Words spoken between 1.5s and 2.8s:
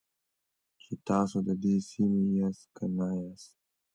دې سیمې یاست